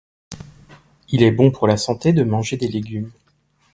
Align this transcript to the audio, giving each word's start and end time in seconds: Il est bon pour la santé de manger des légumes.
Il 1.09 1.21
est 1.21 1.29
bon 1.31 1.51
pour 1.51 1.67
la 1.67 1.77
santé 1.77 2.11
de 2.11 2.23
manger 2.23 2.57
des 2.57 2.67
légumes. 2.67 3.11